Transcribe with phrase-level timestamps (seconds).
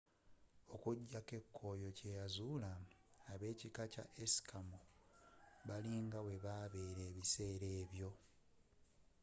[0.73, 2.71] okujja ko ekoyo kye yazula
[3.31, 4.81] abe'kika kya eskimo
[5.67, 8.11] bali nga webabela ebisera ebyo